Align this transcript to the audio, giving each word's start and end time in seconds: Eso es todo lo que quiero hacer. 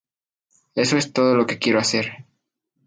Eso 0.73 0.97
es 0.97 1.13
todo 1.13 1.35
lo 1.35 1.45
que 1.45 1.59
quiero 1.59 1.77
hacer. 1.77 2.25